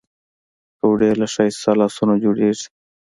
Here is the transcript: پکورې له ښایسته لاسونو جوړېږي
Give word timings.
پکورې 0.75 1.11
له 1.19 1.27
ښایسته 1.33 1.71
لاسونو 1.81 2.13
جوړېږي 2.23 2.65